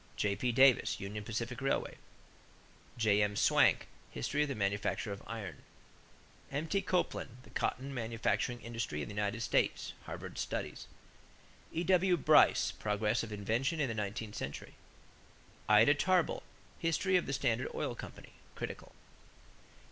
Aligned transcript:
J.P. 0.15 0.51
Davis, 0.53 0.99
Union 0.99 1.23
Pacific 1.23 1.61
Railway. 1.61 1.97
J.M. 2.97 3.35
Swank, 3.35 3.87
History 4.09 4.41
of 4.41 4.47
the 4.47 4.55
Manufacture 4.55 5.11
of 5.11 5.21
Iron. 5.27 5.57
M.T. 6.51 6.81
Copeland, 6.81 7.37
The 7.43 7.51
Cotton 7.51 7.93
Manufacturing 7.93 8.59
Industry 8.61 9.03
in 9.03 9.09
the 9.09 9.13
United 9.13 9.41
States 9.41 9.93
(Harvard 10.07 10.39
Studies). 10.39 10.87
E.W. 11.71 12.17
Bryce, 12.17 12.71
Progress 12.71 13.21
of 13.21 13.31
Invention 13.31 13.79
in 13.79 13.89
the 13.89 13.93
Nineteenth 13.93 14.33
Century. 14.33 14.73
Ida 15.69 15.93
Tarbell, 15.93 16.41
History 16.79 17.15
of 17.15 17.27
the 17.27 17.31
Standard 17.33 17.67
Oil 17.75 17.93
Company 17.93 18.33
(Critical). 18.55 18.93